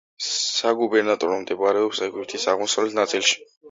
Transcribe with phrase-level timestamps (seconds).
[0.27, 3.45] საგუბერნატორო მდებარეობს ეგვიპტის აღმოსავლეთ ნაწილში.